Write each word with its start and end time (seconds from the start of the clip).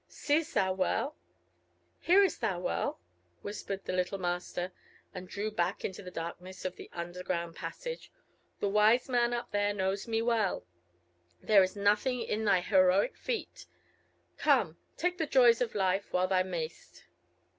"Seest 0.07 0.55
thou 0.55 0.73
well? 0.73 1.15
hearest 1.99 2.41
thou 2.41 2.59
well?" 2.59 2.99
whispered 3.43 3.85
the 3.85 3.93
little 3.93 4.17
Master, 4.17 4.71
and 5.13 5.29
drew 5.29 5.51
back 5.51 5.85
into 5.85 6.01
the 6.01 6.09
darkness 6.09 6.65
of 6.65 6.75
the 6.75 6.89
underground 6.91 7.55
passage. 7.55 8.11
"The 8.61 8.67
wise 8.67 9.07
man 9.07 9.31
up 9.31 9.51
there 9.51 9.75
knows 9.75 10.07
me 10.07 10.23
well. 10.23 10.65
There 11.39 11.61
was 11.61 11.75
nothing 11.75 12.21
in 12.21 12.45
thy 12.45 12.61
heroic 12.61 13.15
feat. 13.15 13.67
Come, 14.37 14.75
take 14.97 15.19
the 15.19 15.27
joys 15.27 15.61
of 15.61 15.75
life 15.75 16.11
while 16.11 16.27
thou 16.27 16.41
mayst." 16.41 17.03